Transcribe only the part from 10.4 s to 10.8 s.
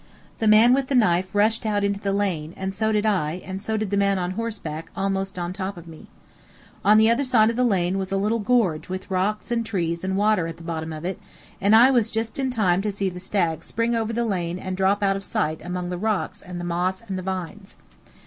at the